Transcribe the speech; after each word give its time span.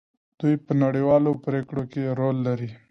دوی 0.39 0.55
په 0.65 0.71
نړیوالو 0.83 1.31
پریکړو 1.45 1.83
کې 1.91 2.01
رول 2.19 2.37
لري. 2.47 2.71